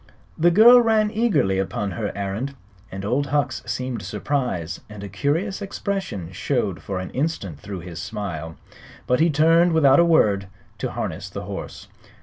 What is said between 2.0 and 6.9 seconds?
errand. Old Hucks seemed surprised, and a curious expression showed